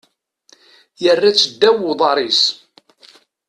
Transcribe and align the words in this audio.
Yerra-tt 1.03 1.45
ddaw 1.51 1.79
uḍar-is. 1.91 2.43